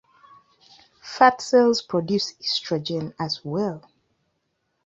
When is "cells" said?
1.43-1.83